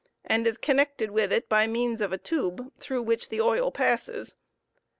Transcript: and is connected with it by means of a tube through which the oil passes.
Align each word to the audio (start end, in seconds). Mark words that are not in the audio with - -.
and 0.25 0.47
is 0.47 0.57
connected 0.57 1.11
with 1.11 1.31
it 1.31 1.47
by 1.47 1.67
means 1.67 2.01
of 2.01 2.11
a 2.11 2.17
tube 2.17 2.71
through 2.79 3.03
which 3.03 3.29
the 3.29 3.39
oil 3.39 3.69
passes. 3.71 4.35